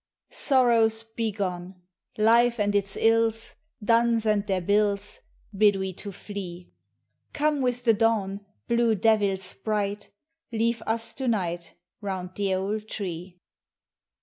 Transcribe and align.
Sorrows, 0.31 1.03
begone! 1.03 1.75
Life 2.17 2.59
and 2.59 2.73
its 2.73 2.97
ills. 2.97 3.53
Duns 3.83 4.25
and 4.25 4.47
their 4.47 4.59
bills, 4.59 5.19
Bid 5.55 5.75
we 5.75 5.93
to 5.93 6.11
flee. 6.11 6.71
Come 7.33 7.61
with 7.61 7.83
the 7.85 7.93
dawn, 7.93 8.43
Blue 8.67 8.95
devil 8.95 9.37
sprite; 9.37 10.09
Leave 10.51 10.81
us 10.87 11.13
to 11.13 11.27
night, 11.27 11.75
Round 12.01 12.31
the 12.33 12.55
old 12.55 12.87
tree 12.87 13.37